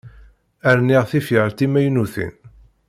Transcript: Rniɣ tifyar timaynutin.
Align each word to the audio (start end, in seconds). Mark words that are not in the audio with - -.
Rniɣ 0.77 1.03
tifyar 1.11 1.49
timaynutin. 1.57 2.33